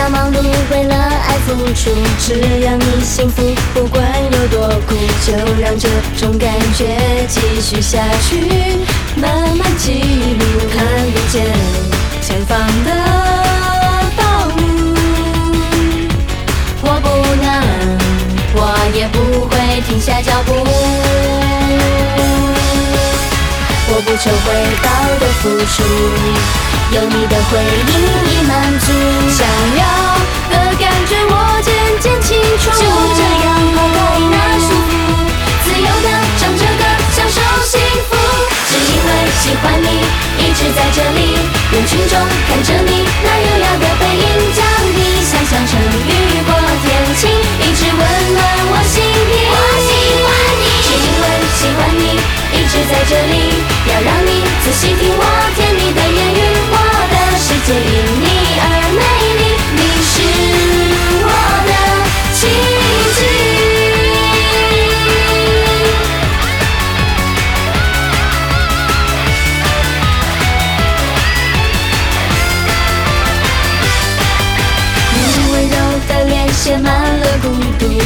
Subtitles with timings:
[0.00, 0.36] 要忙碌
[0.70, 4.96] 为了爱付出，只要你幸福，不管有多苦，
[5.26, 6.86] 就让这种感觉
[7.28, 8.78] 继续下去。
[9.16, 10.00] 慢慢记
[10.38, 10.44] 录，
[10.74, 10.82] 看
[11.12, 11.44] 不见
[12.22, 12.90] 前方的
[14.16, 14.58] 道路。
[16.80, 17.06] 我不
[17.44, 17.46] 能，
[18.54, 18.58] 我
[18.94, 20.54] 也不会停下脚步。
[23.92, 24.46] 我不求回
[24.82, 24.88] 报
[25.20, 25.82] 的付出，
[26.94, 27.52] 有你的回
[27.86, 27.92] 应
[28.30, 28.89] 已满足。
[41.90, 44.22] 群众看着你那优雅的背影，
[44.54, 44.62] 将
[44.94, 45.74] 你想象成
[46.06, 46.08] 雨
[46.46, 46.54] 过
[46.86, 46.86] 天
[47.18, 47.98] 晴，一直温
[48.32, 48.38] 暖
[48.70, 49.34] 我心底。
[49.50, 49.90] 我喜
[50.22, 50.30] 欢
[50.62, 51.26] 你，只因为
[51.58, 52.14] 喜欢你，
[52.54, 53.34] 一直在这里，
[53.90, 55.24] 要让你仔细听我
[55.56, 56.40] 甜蜜的言语。
[56.70, 56.78] 我
[57.10, 58.19] 的世界因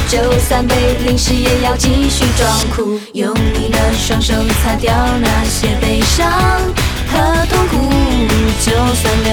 [0.08, 0.74] 就算被
[1.04, 3.00] 淋湿也要继续装酷。
[3.12, 6.30] 用你的双手擦掉那些悲伤
[7.10, 7.74] 和痛苦，
[8.60, 9.32] 就算流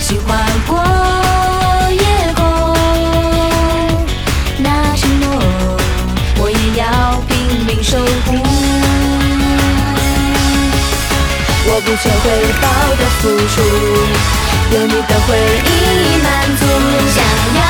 [0.00, 0.36] 星划
[0.66, 0.72] 过
[1.92, 2.02] 夜
[2.34, 2.42] 空，
[4.58, 5.26] 那承诺
[6.38, 6.82] 我也要
[7.28, 8.28] 拼命守护。
[11.66, 12.24] 我不求回
[12.60, 12.64] 报
[12.96, 13.54] 的付出，
[14.74, 15.28] 有你的回
[15.64, 15.68] 应
[16.02, 16.26] 已满
[16.56, 16.62] 足。
[17.14, 17.18] 想
[17.56, 17.60] 要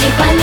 [0.00, 0.42] 喜欢你，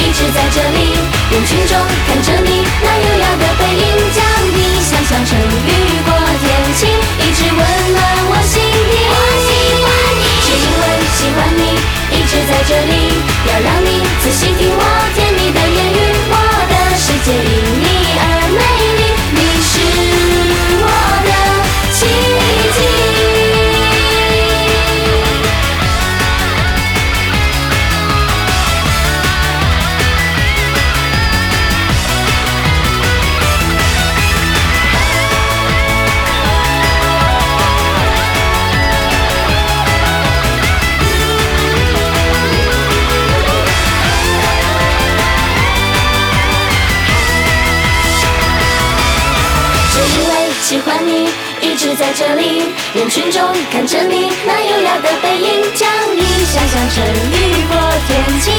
[0.00, 0.96] 一直在这里，
[1.30, 1.76] 人群中
[2.08, 3.84] 看着你那优雅的背影，
[4.14, 5.70] 将你想象成雨
[6.06, 6.10] 过
[6.40, 6.88] 天晴，
[7.20, 7.58] 一直温
[7.92, 8.00] 暖
[8.30, 9.04] 我心底。
[9.12, 10.82] 我喜欢你，只因为
[11.12, 11.62] 喜欢你，
[12.16, 13.12] 一直在这里，
[13.46, 14.82] 要让你仔细听我
[15.14, 16.23] 甜蜜的言语。
[51.60, 52.62] 一直在这里，
[52.94, 57.74] 人群中看着你那优雅的背影，将你想象成雨过
[58.06, 58.54] 天晴，